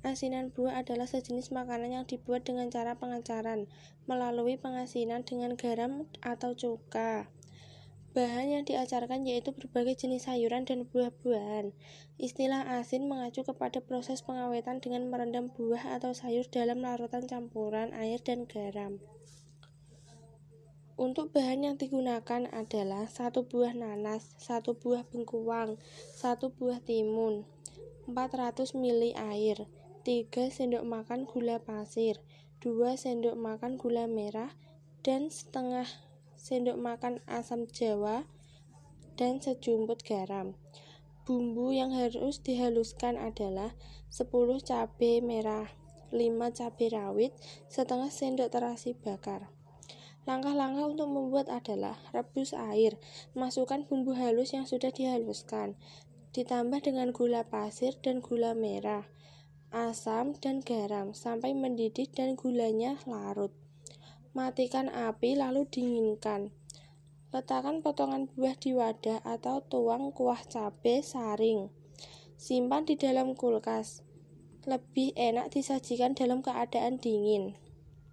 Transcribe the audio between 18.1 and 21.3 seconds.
dan garam. Untuk